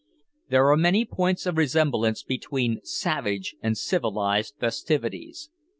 [0.49, 5.51] There are many points of resemblance between savage and civilised festivities.